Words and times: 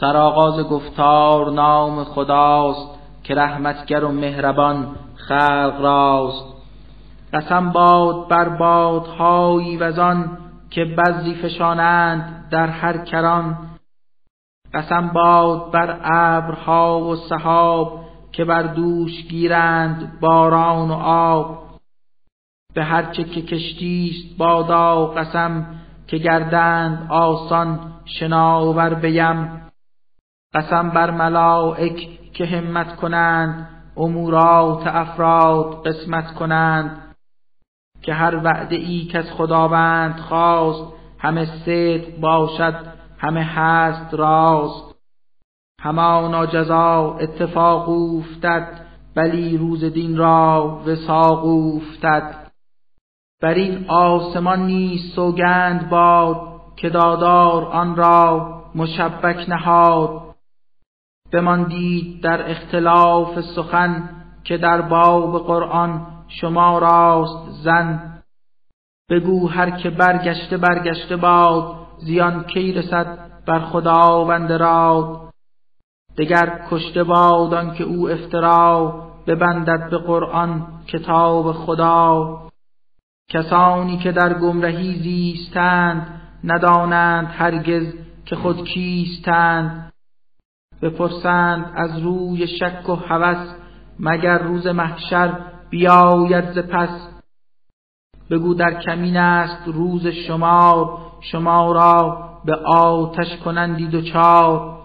سرآغاز 0.00 0.60
گفتار 0.60 1.50
نام 1.50 2.04
خداست 2.04 2.98
که 3.22 3.34
رحمتگر 3.34 4.04
و 4.04 4.12
مهربان 4.12 4.96
خلق 5.14 5.80
راست. 5.80 6.44
قسم 7.32 7.70
باد 7.70 8.28
بر 8.28 8.48
بادهایی 8.48 9.76
وزان 9.76 10.38
که 10.70 10.84
بزی 10.84 11.34
فشانند 11.34 12.48
در 12.50 12.66
هر 12.66 12.98
کران. 12.98 13.56
قسم 14.74 15.08
باد 15.08 15.70
بر 15.70 16.00
ابرها 16.04 17.00
و 17.00 17.16
سحاب 17.16 18.00
که 18.32 18.44
بر 18.44 18.62
دوش 18.62 19.22
گیرند 19.28 20.20
باران 20.20 20.90
و 20.90 20.94
آب. 21.04 21.58
به 22.74 22.84
هر 22.84 23.02
چه 23.02 23.24
که 23.24 23.42
کشتیست 23.42 24.38
بادا 24.38 25.06
قسم 25.06 25.66
که 26.06 26.18
گردند 26.18 27.06
آسان 27.10 27.80
شناور 28.04 28.94
بیم. 28.94 29.69
قسم 30.54 30.90
بر 30.90 31.10
ملائک 31.10 32.32
که 32.32 32.46
همت 32.46 32.96
کنند 32.96 33.68
امورات 33.96 34.86
افراد 34.86 35.86
قسمت 35.86 36.34
کنند 36.34 37.14
که 38.02 38.14
هر 38.14 38.36
وعده 38.36 38.76
ای 38.76 39.04
که 39.04 39.18
از 39.18 39.32
خداوند 39.32 40.16
خواست 40.20 40.92
همه 41.18 41.44
صدق 41.44 42.20
باشد 42.20 42.74
همه 43.18 43.42
هست 43.42 44.14
راست. 44.14 44.94
همانا 45.80 46.46
جزا 46.46 47.16
اتفاق 47.20 47.88
افتد 47.88 48.86
بلی 49.14 49.58
روز 49.58 49.84
دین 49.84 50.16
را 50.16 50.82
وساق 50.86 51.44
افتد 51.46 52.50
بر 53.42 53.54
این 53.54 53.90
آسمان 53.90 54.66
نیز 54.66 55.12
سوگند 55.14 55.90
باد 55.90 56.60
که 56.76 56.88
دادار 56.88 57.64
آن 57.64 57.96
را 57.96 58.54
مشبک 58.74 59.48
نهاد. 59.48 60.29
بماندید 61.32 62.22
در 62.22 62.50
اختلاف 62.50 63.40
سخن 63.40 64.08
که 64.44 64.56
در 64.56 64.82
باب 64.82 65.46
قرآن 65.46 66.06
شما 66.28 66.78
راست 66.78 67.50
زن. 67.64 68.12
بگو 69.10 69.48
هر 69.48 69.70
که 69.70 69.90
برگشته 69.90 70.56
برگشته 70.56 71.16
باد 71.16 71.76
زیان 71.98 72.44
کی 72.44 72.72
رسد 72.72 73.18
بر 73.46 73.60
خداوند 73.60 74.52
راد. 74.52 75.30
دگر 76.18 76.66
کشته 76.70 77.04
باد 77.04 77.74
که 77.74 77.84
او 77.84 78.10
افترا 78.10 78.94
ببندد 79.26 79.90
به 79.90 79.98
قرآن 79.98 80.66
کتاب 80.86 81.52
خدا. 81.52 82.38
کسانی 83.30 83.98
که 83.98 84.12
در 84.12 84.34
گمرهی 84.34 84.98
زیستند 85.02 86.20
ندانند 86.44 87.26
هرگز 87.26 87.94
که 88.24 88.36
خود 88.36 88.64
کیستند. 88.64 89.89
بپرسند 90.82 91.72
از 91.76 91.98
روی 91.98 92.46
شک 92.46 92.88
و 92.88 92.94
هوس 92.94 93.54
مگر 94.00 94.38
روز 94.38 94.66
محشر 94.66 95.38
بیاید 95.70 96.50
ز 96.50 96.58
پس؟ 96.58 97.08
بگو 98.30 98.54
در 98.54 98.80
کمین 98.80 99.16
است 99.16 99.68
روز 99.68 100.06
شمار 100.06 100.98
شما 101.20 101.72
را 101.72 102.28
به 102.44 102.56
آتش 102.66 103.36
کنندی 103.44 103.86
دچار 103.86 104.80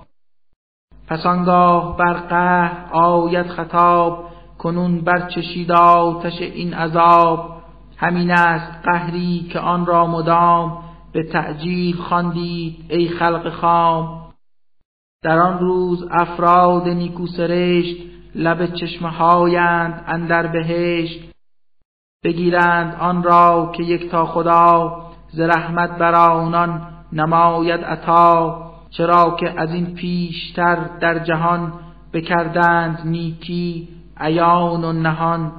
پس 1.08 1.26
آنگاه 1.26 1.98
بر 1.98 2.14
قهر 2.14 2.94
آید 2.94 3.48
خطاب 3.48 4.26
کنون 4.58 5.02
برچشید 5.02 5.72
آتش 5.72 6.42
این 6.42 6.74
عذاب. 6.74 7.56
همین 7.98 8.32
است 8.32 8.72
قهری 8.84 9.50
که 9.54 9.60
آن 9.60 9.86
را 9.86 10.08
مدام 10.08 10.84
به 11.14 11.24
تعجیل 11.24 11.96
خواندید 11.96 12.86
ای 12.90 13.08
خلق 13.10 13.50
خام. 13.50 14.25
در 15.24 15.40
آن 15.40 15.60
روز 15.60 16.08
افراد 16.12 16.88
نیکو 16.88 17.28
سرشت 17.28 17.98
لب 18.36 18.74
چشمه 18.74 19.10
هایند 19.10 20.04
اندر 20.08 20.48
بهشت. 20.48 21.36
بگیرند 22.24 22.96
آن 23.00 23.24
را 23.24 23.72
که 23.78 23.84
یک 23.84 24.12
تا 24.12 24.26
خدا 24.26 25.02
ز 25.32 25.40
رحمت 25.40 25.98
بر 25.98 26.16
آنان 26.16 26.88
نماید 27.14 27.82
عطا. 27.82 28.62
چرا 28.90 29.36
که 29.40 29.62
از 29.62 29.74
این 29.74 29.96
پیشتر 29.96 30.76
در 30.76 31.20
جهان 31.20 31.74
بکردند 32.14 33.02
نیکی 33.06 33.88
عیان 34.18 34.84
و 34.84 34.94
نهان. 34.94 35.52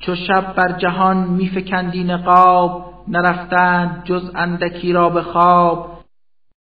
چو 0.00 0.14
شب 0.14 0.54
بر 0.54 0.72
جهان 0.72 1.16
میفکندی 1.16 2.04
نقاب 2.04 2.94
نرفتند 3.08 4.04
جز 4.04 4.30
اندکی 4.34 4.92
را 4.92 5.08
به 5.08 5.22
خواب. 5.22 5.97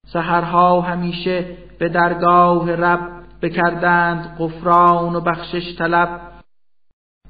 سحرها 0.06 0.82
همیشه 0.82 1.58
به 1.80 1.90
درگاه 1.90 2.72
رب 2.72 3.00
بکردند 3.42 4.36
غفران 4.40 5.16
و 5.16 5.22
بخشش 5.22 5.76
طلب. 5.78 6.22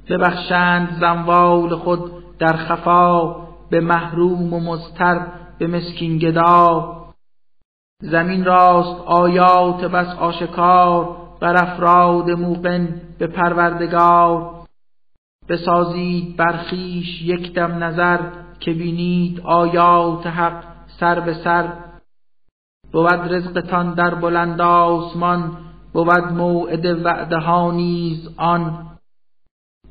ببخشند 0.08 0.96
زنوال 1.00 1.74
خود 1.74 2.38
در 2.38 2.56
خفا 2.56 3.36
به 3.70 3.80
محروم 3.80 4.52
و 4.52 4.60
مزتر 4.60 5.26
به 5.58 5.66
مسکین 5.66 6.18
گدا. 6.18 6.96
زمین 8.00 8.44
راست 8.44 9.00
آیات 9.06 9.84
بس 9.84 10.16
آشکار 10.16 11.16
بر 11.40 11.62
افراد 11.62 12.30
موقن 12.30 13.00
به 13.18 13.26
پروردگار. 13.26 14.56
بسازید 15.48 16.36
برخیش 16.36 17.22
یک 17.22 17.52
دم 17.52 17.84
نظر 17.84 18.18
که 18.60 18.72
بینید 18.72 19.40
آیات 19.40 20.26
حق 20.26 20.64
سر 21.00 21.20
به 21.20 21.34
سر. 21.34 21.85
بود 22.92 23.32
رزقتان 23.34 23.94
در 23.94 24.14
بلند 24.14 24.60
آسمان 24.60 25.56
بود 25.92 26.32
موعد 26.32 26.86
وعده 27.04 27.36
ها 27.36 27.72
نیز 27.72 28.28
آن. 28.36 28.86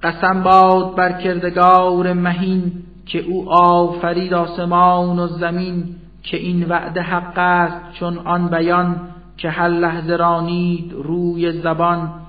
قسم 0.03 0.43
باد 0.43 0.95
بر 0.95 1.21
کردگار 1.21 2.13
مهین 2.13 2.83
که 3.05 3.19
او 3.19 3.49
آفرید 3.49 4.33
آسمان 4.33 5.19
و 5.19 5.27
زمین 5.27 5.95
که 6.23 6.37
این 6.37 6.69
وعده 6.69 7.01
حق 7.01 7.37
است 7.37 7.93
چون 7.99 8.17
آن 8.17 8.47
بیان 8.47 9.09
که 9.37 9.49
هر 9.49 9.69
لحظه 9.69 10.15
رانید 10.15 10.93
روی 10.93 11.61
زبان. 11.61 12.25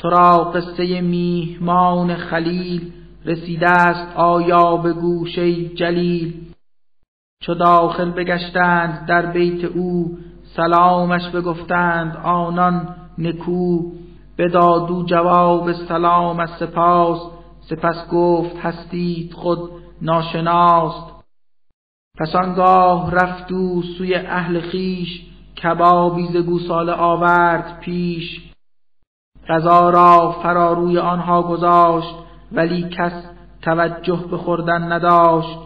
تو 0.00 0.10
را 0.10 0.38
قصه 0.38 1.00
میهمان 1.00 2.16
خلیل 2.16 2.92
رسیده 3.24 3.68
است 3.68 4.16
آیا 4.16 4.76
به 4.76 4.92
گوشه 4.92 5.68
جلیل؟ 5.68 6.53
چو 7.46 7.54
داخل 7.54 8.10
بگشتند 8.10 9.06
در 9.06 9.26
بیت 9.26 9.64
او 9.64 10.18
سلامش 10.56 11.28
بگفتند 11.28 12.16
آنان 12.16 12.96
نکو. 13.18 13.92
بدادو 14.38 15.02
جواب 15.06 15.72
سلام 15.72 16.40
از 16.40 16.50
سپاس 16.50 17.18
سپس 17.60 18.08
گفت 18.12 18.56
هستید 18.56 19.32
خود 19.32 19.70
ناشناست. 20.02 21.24
پس 22.18 22.36
آنگاه 22.36 23.10
رفت 23.10 23.52
او 23.52 23.82
سوی 23.98 24.14
اهل 24.14 24.60
خیش 24.60 25.22
کبابی 25.62 26.26
ز 26.26 26.36
گوساله 26.36 26.92
آورد 26.92 27.80
پیش. 27.80 28.52
غذا 29.48 29.90
را 29.90 30.36
فراروی 30.42 30.98
آنها 30.98 31.42
گذاشت 31.42 32.14
ولی 32.52 32.88
کس 32.88 33.24
توجه 33.62 34.24
به 34.30 34.36
خوردن 34.36 34.92
نداشت. 34.92 35.63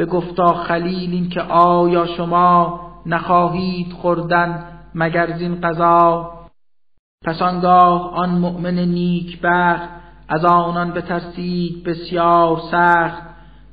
به 0.00 0.06
گفتا 0.06 0.54
خلیل 0.54 1.10
این 1.12 1.28
که 1.28 1.42
آیا 1.42 2.06
شما 2.06 2.80
نخواهید 3.06 3.92
خوردن 3.92 4.64
مگر 4.94 5.36
زین 5.36 5.60
قضا؟ 5.60 6.32
پس 7.24 7.42
آنگاه 7.42 8.14
آن 8.14 8.30
مؤمن 8.30 8.74
نیک 8.74 9.40
بخت 9.42 9.88
از 10.28 10.44
آنان 10.44 10.90
بترسید 10.90 11.84
بسیار 11.84 12.60
سخت. 12.70 13.22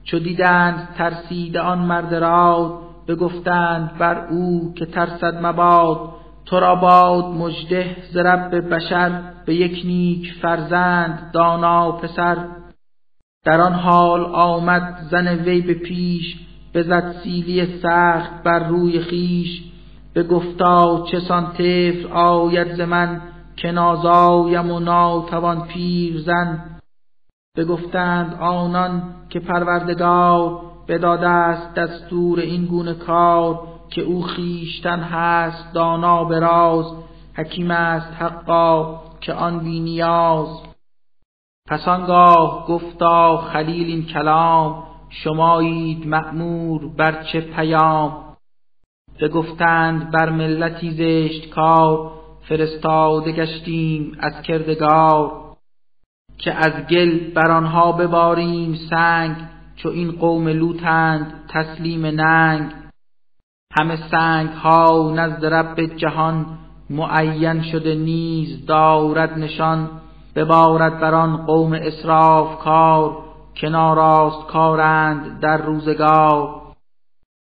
چو 0.04 0.20
دیدند 0.20 0.90
ترسید 0.98 1.58
آن 1.58 1.80
مرد 1.80 2.16
راد 2.16 2.72
بگفتند 3.08 3.98
بر 3.98 4.28
او 4.28 4.74
که 4.76 4.86
ترسد 4.86 5.46
مباد. 5.46 6.10
تو 6.46 6.60
را 6.60 6.76
باد 6.76 7.26
مژده 7.26 7.96
ز 8.12 8.18
بشر 8.72 9.22
به 9.46 9.56
یک 9.56 9.86
نیک 9.86 10.34
فرزند 10.42 11.32
دانا 11.34 11.92
پسر. 11.92 12.38
در 13.48 13.62
آن 13.62 13.74
حال 13.74 14.26
آمد 14.26 15.08
زن 15.12 15.28
وی 15.28 15.62
به 15.62 15.74
پیش 15.74 16.36
بزد 16.74 17.16
سیلی 17.24 17.80
سخت 17.80 18.44
بر 18.44 18.68
روی 18.68 19.00
خیش 19.00 19.64
به 20.14 20.24
گفتا 20.24 21.06
چه 21.12 21.20
سان 21.20 21.52
طفل 21.52 22.08
آید 22.12 22.76
ز 22.76 22.80
من 22.80 23.22
که 23.56 23.72
نازایم 23.72 24.72
و 24.72 24.80
ناتوان 24.80 25.62
پیر 25.62 26.22
زن. 26.22 26.64
بگفتند 27.58 28.38
آنان 28.40 29.04
که 29.30 29.40
پروردگار 29.40 30.62
بداده 30.88 31.30
است 31.30 31.74
دستور 31.74 32.40
این 32.40 32.66
گونه 32.66 32.94
کار 32.94 33.60
که 33.90 34.02
او 34.02 34.24
خیشتن 34.24 35.00
هست 35.00 35.74
دانا 35.74 36.24
براز 36.24 36.86
حکیم 37.34 37.72
است 37.72 38.14
حقا 38.14 39.00
که 39.22 39.34
آن 39.34 39.60
بی 39.60 39.80
نیاز. 39.80 40.48
پس 41.68 41.88
آنگاه 41.88 42.68
گفتا 42.68 43.38
خلیل 43.38 43.88
این 43.88 44.06
کلام 44.06 44.84
شمایید 45.10 46.08
مأمور 46.08 46.88
بر 46.88 47.24
چه 47.24 47.42
پیام؟ 47.42 48.28
گفتند 49.34 50.12
بر 50.12 50.30
ملتی 50.30 50.92
زشت 50.92 51.50
کار 51.50 52.12
فرستاده 52.42 53.32
گشتیم 53.32 54.18
از 54.20 54.42
کردگار. 54.42 55.48
که 56.38 56.54
از 56.54 56.88
گل 56.90 57.34
بر 57.34 57.52
آنها 57.52 57.92
بباریم 57.92 58.76
سنگ 58.90 59.36
چو 59.76 59.90
این 59.90 60.12
قوم 60.12 60.48
لوتند 60.48 61.34
تسلیم 61.50 62.06
ننگ. 62.06 62.72
همه 63.80 64.10
سنگ 64.12 64.50
ها 64.50 65.14
نزد 65.16 65.46
رب 65.46 65.96
جهان 65.96 66.58
معین 66.90 67.62
شده 67.62 67.96
نیز 67.96 68.66
دارد 68.66 69.38
نشان. 69.40 70.02
ببارد 70.38 71.00
بر 71.00 71.16
آن 71.16 71.46
قوم 71.46 71.74
اسراف 71.74 72.60
کار 72.60 73.18
که 73.56 73.70
ناراست 73.70 74.48
کارند 74.48 75.40
در 75.40 75.58
روزگار. 75.58 76.62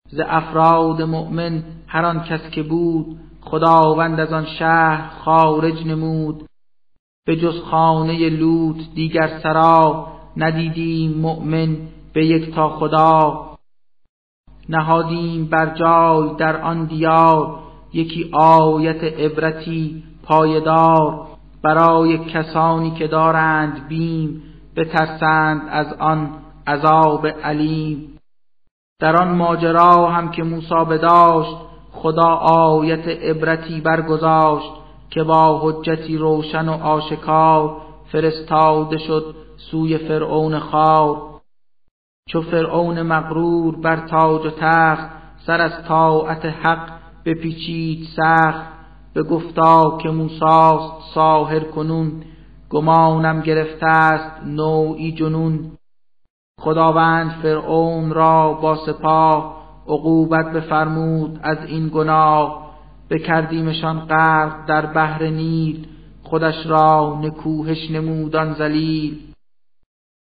ز 0.08 0.20
افراد 0.26 1.02
مؤمن 1.02 1.62
هر 1.86 2.04
آن 2.04 2.22
کس 2.24 2.50
که 2.50 2.62
بود 2.62 3.20
خداوند 3.40 4.20
از 4.20 4.32
آن 4.32 4.46
شهر 4.46 5.08
خارج 5.24 5.86
نمود. 5.86 6.44
به 7.26 7.36
جز 7.36 7.60
خانه 7.70 8.28
لوط 8.28 8.76
دیگر 8.94 9.38
سرا 9.42 10.06
ندیدیم 10.36 11.18
مؤمن 11.18 11.76
به 12.12 12.26
یک 12.26 12.54
تا 12.54 12.68
خدا. 12.68 13.48
نهادیم 14.68 15.44
بر 15.44 15.74
جای 15.74 16.36
در 16.38 16.62
آن 16.62 16.84
دیار 16.84 17.58
یکی 17.92 18.30
آیت 18.32 19.04
عبرتی 19.04 20.02
پایدار. 20.22 21.31
برای 21.62 22.18
کسانی 22.18 22.90
که 22.90 23.06
دارند 23.06 23.88
بیم 23.88 24.42
بترسند 24.76 25.62
از 25.68 25.92
آن 25.92 26.30
عذاب 26.66 27.26
علیم. 27.26 28.18
در 29.00 29.16
آن 29.16 29.36
ماجرا 29.36 30.08
هم 30.08 30.30
که 30.30 30.42
موسی 30.42 30.84
بداشت 30.90 31.56
خدا 31.92 32.34
آیت 32.44 33.08
عبرتی 33.08 33.80
برگذاشت 33.80 34.72
که 35.10 35.22
با 35.22 35.60
حجتی 35.62 36.16
روشن 36.16 36.68
و 36.68 36.72
آشکار 36.72 37.76
فرستاده 38.12 38.98
شد 38.98 39.34
سوی 39.70 39.98
فرعون 39.98 40.58
خار 40.58 41.32
چو 42.28 42.42
فرعون 42.42 43.02
مغرور 43.02 43.76
بر 43.76 43.96
تاج 43.96 44.46
و 44.46 44.50
تخت 44.50 45.08
سر 45.46 45.60
از 45.60 45.84
طاعت 45.88 46.44
حق 46.44 46.88
بپیچید 47.24 48.08
سخت. 48.16 48.81
به 49.14 49.22
گفتا 49.22 49.98
که 50.02 50.10
موساست 50.10 51.14
ساهر 51.14 51.60
کنون 51.60 52.22
گمانم 52.70 53.40
گرفته 53.40 53.86
است 53.86 54.46
نوعی 54.46 55.12
جنون. 55.12 55.72
خداوند 56.60 57.30
فرعون 57.42 58.10
را 58.10 58.52
با 58.52 58.76
سپاه 58.76 59.62
عقوبت 59.88 60.52
بفرمود 60.52 61.40
از 61.42 61.58
این 61.66 61.88
گناه. 61.88 62.62
بکردیمشان 63.10 64.00
غرق 64.00 64.66
در 64.66 64.86
بحر 64.86 65.26
نیل 65.26 65.86
خودش 66.22 66.66
را 66.66 67.18
نکوهش 67.22 67.90
نمودان 67.90 68.54
زلیل 68.54 69.18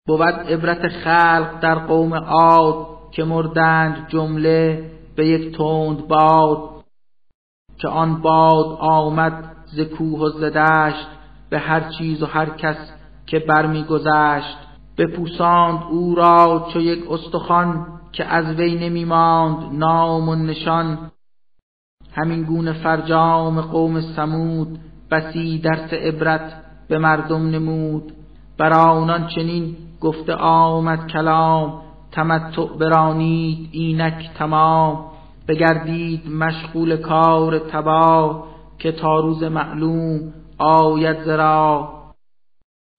بود 0.08 0.22
عبرت 0.22 0.88
خلق 0.88 1.60
در 1.60 1.76
قوم 1.76 2.14
عاد 2.14 2.88
که 3.12 3.24
مردند 3.24 4.08
جمله 4.08 4.92
به 5.16 5.28
یک 5.28 5.58
تند 5.58 6.08
باد. 6.08 6.81
که 7.82 7.88
آن 7.88 8.22
باد 8.22 8.78
آمد 8.80 9.56
ز 9.66 9.80
کوه 9.80 10.20
و 10.20 10.30
ز 10.30 10.44
دشت 10.44 11.08
به 11.50 11.60
هر 11.60 11.90
چیز 11.98 12.24
و 12.24 12.26
هر 12.26 12.50
کس 12.50 12.78
که 13.26 13.40
برمیگذشت. 13.40 14.58
بپوساند 14.98 15.84
او 15.90 16.16
را 16.16 16.68
چو 16.74 16.80
یک 16.80 17.12
استخوان 17.12 17.88
که 18.12 18.26
از 18.26 18.56
وی 18.56 18.90
نمی 18.90 19.06
ماند 19.06 19.74
نام 19.74 20.30
و 20.30 20.36
نشان. 20.36 21.12
همین 22.12 22.44
گونه 22.44 22.74
فرجام 22.74 23.62
قوم 23.62 24.02
سمود 24.02 24.80
بسی 25.12 25.60
درس 25.60 25.94
عبرت 25.94 26.54
به 26.88 26.98
مردم 27.00 27.50
نمود. 27.50 28.12
بر 28.58 28.74
آنان 28.74 29.28
چنین 29.28 29.78
گفته 30.02 30.36
آمد 30.36 31.08
کلام 31.08 31.82
تمتع 32.12 32.66
برانید 32.80 33.70
اینک 33.72 34.30
تمام. 34.38 35.11
بگردید 35.52 36.30
مشغول 36.30 36.98
کار 36.98 37.60
تباه 37.60 38.48
که 38.80 38.92
تا 38.92 39.20
روز 39.20 39.44
معلوم 39.44 40.34
آید 40.58 41.24
زرا. 41.24 41.94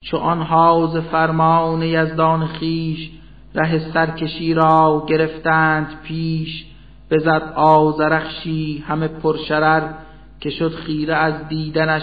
چو 0.04 0.16
آنها 0.16 0.90
ز 0.92 0.96
فرمان 0.96 1.82
یزدان 1.82 2.46
خیش 2.46 3.10
ره 3.54 3.92
سرکشی 3.92 4.54
را 4.54 5.06
گرفتند 5.08 6.00
پیش. 6.02 6.66
بزد 7.10 7.52
آزرخشی 7.56 8.84
همه 8.88 9.08
پرشرر 9.08 9.92
که 10.40 10.50
شد 10.50 10.74
خیره 10.74 11.14
از 11.14 11.48
دیدنش 11.48 12.02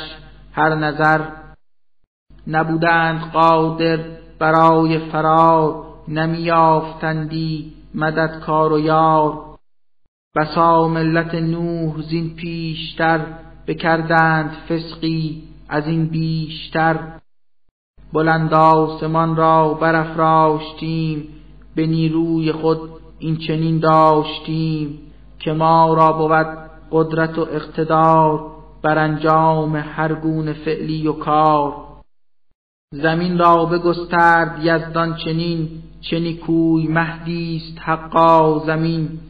هر 0.54 0.76
نظر. 0.76 1.22
نبودند 2.48 3.32
قادر 3.32 4.00
برای 4.40 5.00
فرار 5.00 5.86
نمیافتندی 6.08 7.74
مددکار 7.96 8.74
و 8.74 8.80
یار. 8.80 9.49
بسا 10.36 10.88
ملت 10.88 11.36
نوح 11.36 12.02
زین 12.02 12.36
پیشتر 12.36 13.26
بکردند 13.68 14.52
فسقی 14.70 15.44
از 15.70 15.88
این 15.88 16.06
بیشتر. 16.06 17.00
بلند 18.14 18.54
آسمان 18.54 19.36
را 19.36 19.74
برافراشتیم 19.74 21.28
به 21.76 21.88
نیروی 21.88 22.52
خود 22.52 22.80
این 23.20 23.38
چنین 23.38 23.80
داشتیم 23.80 25.00
که 25.40 25.54
ما 25.54 25.94
را 25.94 26.12
بود 26.12 26.70
قدرت 26.92 27.38
و 27.38 27.42
اقتدار 27.42 28.52
بر 28.82 28.98
انجام 28.98 29.76
هر 29.76 30.14
گونه 30.14 30.54
فعلی 30.54 31.08
و 31.08 31.14
کار. 31.14 31.76
زمین 32.94 33.38
را 33.38 33.66
بگسترد 33.66 34.60
یزدان 34.64 35.16
چنین 35.16 35.70
چنی 36.02 36.34
کوی 36.34 36.88
مهدیست 36.88 37.78
حقا 37.80 38.60
زمین. 38.60 39.29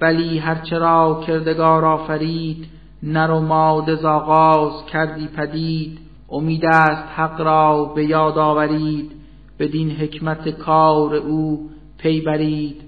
ولی 0.00 0.38
هرچه 0.38 0.78
را 0.78 1.22
کردگار 1.26 1.84
آفرید 1.84 2.66
نر 3.02 3.30
و 3.30 3.40
ماده 3.40 3.94
زاغاز 3.94 4.86
کردی 4.86 5.28
پدید. 5.28 5.98
امید 6.30 6.64
است 6.64 7.08
حق 7.16 7.40
را 7.40 7.84
به 7.84 8.04
یاد 8.04 8.38
آورید 8.38 9.12
بدین 9.58 9.90
حکمت 9.90 10.48
کار 10.48 11.14
او 11.14 11.70
پی 11.98 12.20
برید. 12.20 12.82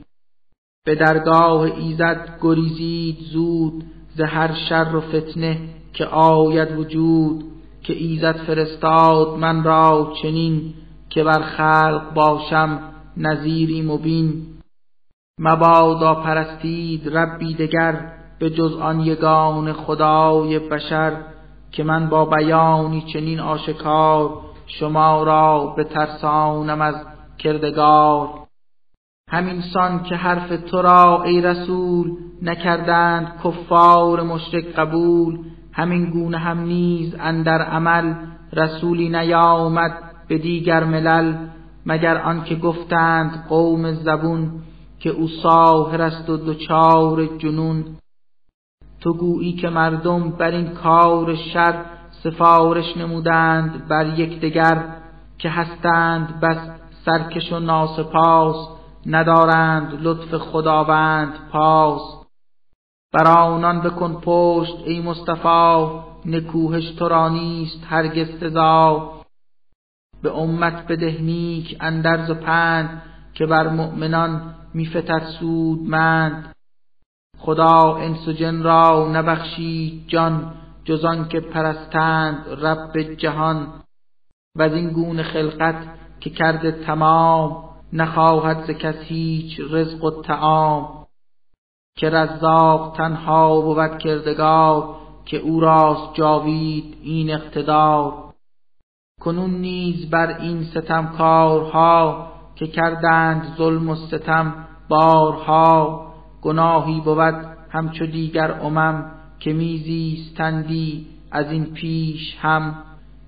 به 0.85 0.95
درگاه 0.95 1.61
ایزد 1.61 2.39
گریزید 2.41 3.19
زود 3.33 3.85
ز 4.15 4.21
هر 4.21 4.55
شر 4.69 4.97
و 4.97 5.01
فتنه 5.01 5.59
که 5.93 6.05
آید 6.07 6.79
وجود. 6.79 7.45
که 7.83 7.93
ایزد 7.93 8.37
فرستاد 8.37 9.39
من 9.39 9.65
را 9.65 10.13
چنین 10.23 10.75
که 11.11 11.25
بر 11.25 11.43
خلق 11.43 12.15
باشم 12.15 12.79
نظیری 13.17 13.83
مبین. 13.83 14.47
مبادا 15.45 16.15
پرستید 16.15 17.17
ربی 17.17 17.55
دگر 17.55 18.13
به 18.39 18.51
جز 18.51 18.77
آن 18.77 19.01
یگان 19.01 19.73
خدای 19.73 20.59
بشر 20.59 21.13
که 21.73 21.85
من 21.85 22.09
با 22.09 22.25
بیانی 22.25 23.05
چنین 23.13 23.41
آشکار 23.41 24.41
شما 24.67 25.23
را 25.23 25.75
به 25.77 25.85
ترسانم 25.85 26.81
از 26.81 26.95
کردگار. 27.39 28.29
همین 29.31 29.61
سان 29.61 30.03
که 30.03 30.17
حرف 30.17 30.61
تو 30.71 30.83
را 30.83 31.23
ای 31.23 31.41
رسول 31.41 32.13
نکردند 32.43 33.41
کفار 33.45 34.23
مشرک 34.23 34.65
قبول 34.65 35.39
همین 35.73 36.11
گونه 36.11 36.39
هم 36.39 36.61
نیز 36.61 37.15
اندر 37.21 37.63
عمل 37.63 38.15
رسولی 38.53 39.09
نیامد 39.09 39.93
به 40.29 40.39
دیگر 40.39 40.85
ملل 40.85 41.35
مگر 41.87 42.19
آنکه 42.19 42.57
گفتند 42.57 43.47
قوم 43.49 43.93
زبون 43.93 44.63
که 45.03 45.11
او 45.11 45.29
ساهر 45.29 46.03
است 46.03 46.31
و 46.31 46.37
دچار 46.37 47.27
جنون. 47.27 47.85
تو 49.01 49.13
گویی 49.13 49.53
که 49.53 49.69
مردم 49.69 50.31
بر 50.31 50.51
این 50.51 50.69
کار 50.69 51.35
شر 51.35 51.85
سفارش 52.11 52.97
نمودند 52.97 53.89
بر 53.89 54.19
یکدیگر 54.19 54.85
که 55.39 55.51
هستند 55.51 56.41
بس 56.41 56.59
سرکش 57.05 57.53
و 57.53 57.59
ناسپاس 57.59 58.69
ندارند 59.07 59.99
لطف 60.03 60.35
خداوند 60.35 61.33
پاس. 61.53 62.03
بر 63.13 63.27
آنان 63.27 63.81
بکن 63.81 64.21
پشت 64.25 64.77
ای 64.85 65.01
مصطفی 65.01 65.87
نکوهش 66.27 66.91
تو 66.91 67.09
را 67.09 67.29
نیست 67.29 67.87
هرگز 67.89 68.41
سزا. 68.41 69.13
به 70.23 70.33
امت 70.39 70.87
بده 70.87 71.19
نیک 71.21 71.77
اندرز 71.81 72.31
و 72.31 72.35
پند 72.35 73.03
که 73.35 73.47
بر 73.47 73.69
مؤمنان 73.69 74.55
میفتد 74.75 75.27
سودمند. 75.41 76.55
خدا 77.39 77.97
انس 77.97 78.29
و 78.29 78.33
جن 78.33 78.63
را 78.63 79.09
نبخشید 79.13 80.05
جان 80.09 80.55
جزان 80.85 81.29
که 81.29 81.41
پرستند 81.41 82.47
رب 82.49 83.03
جهان. 83.03 83.83
و 84.57 84.63
این 84.63 84.91
گونه 84.91 85.23
خلقت 85.23 85.89
که 86.21 86.31
کرده 86.31 86.73
تمام 86.73 87.65
نخواهد 87.93 88.65
ز 88.65 88.71
کس 88.71 88.97
هیچ 88.97 89.61
رزق 89.71 90.05
و 90.05 90.23
تعام 90.23 91.07
که 91.97 92.11
رزاق 92.11 92.97
تنها 92.97 93.61
بود 93.61 93.99
کردگار 93.99 94.97
که 95.25 95.37
او 95.37 95.61
راست 95.61 96.15
جاوید 96.15 96.99
این 97.03 97.31
اقتدار. 97.31 98.33
کنون 99.21 99.51
نیز 99.51 100.11
بر 100.11 100.39
این 100.39 100.65
ستمکارها 100.65 102.33
که 102.63 102.69
کردند 102.69 103.55
ظلم 103.57 103.89
و 103.89 103.95
ستم 103.95 104.55
بارها 104.89 106.07
گناهی 106.43 107.01
بود 107.01 107.35
همچو 107.71 108.07
دیگر 108.07 108.51
امم 108.51 109.11
که 109.39 109.53
میزیستندی 109.53 111.07
از 111.31 111.53
این 111.53 111.65
پیش 111.65 112.37
هم. 112.41 112.75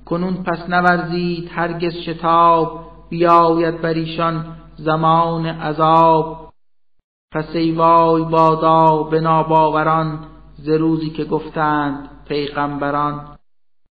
کنون 0.05 0.35
پس 0.35 0.69
نورزید 0.69 1.51
هرگز 1.55 1.95
شتاب 1.95 2.81
بیاید 3.11 3.81
بر 3.81 3.95
ایشان 3.95 4.45
زمان 4.77 5.47
عذاب. 5.47 6.53
پس 7.33 7.55
ای 7.55 7.73
وای 7.73 8.23
بادا 8.23 9.03
به 9.03 9.21
ناباوران 9.21 10.19
ز 10.57 10.69
روزی 10.69 11.11
که 11.11 11.25
گفتند 11.25 12.09
پیغمبران. 12.29 13.34